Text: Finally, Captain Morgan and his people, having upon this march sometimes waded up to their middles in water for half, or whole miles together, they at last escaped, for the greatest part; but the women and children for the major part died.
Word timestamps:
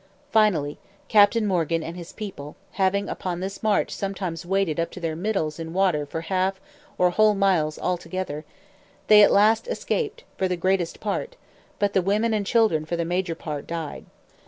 Finally, 0.31 0.79
Captain 1.07 1.45
Morgan 1.45 1.83
and 1.83 1.95
his 1.95 2.11
people, 2.11 2.55
having 2.71 3.07
upon 3.07 3.39
this 3.39 3.61
march 3.61 3.91
sometimes 3.91 4.47
waded 4.47 4.79
up 4.79 4.89
to 4.89 4.99
their 4.99 5.15
middles 5.15 5.59
in 5.59 5.73
water 5.73 6.07
for 6.07 6.21
half, 6.21 6.59
or 6.97 7.11
whole 7.11 7.35
miles 7.35 7.77
together, 7.99 8.43
they 9.09 9.21
at 9.21 9.29
last 9.31 9.67
escaped, 9.67 10.23
for 10.39 10.47
the 10.47 10.57
greatest 10.57 10.99
part; 11.01 11.35
but 11.77 11.93
the 11.93 12.01
women 12.01 12.33
and 12.33 12.47
children 12.47 12.83
for 12.83 12.95
the 12.97 13.05
major 13.05 13.35
part 13.35 13.67
died. 13.67 14.05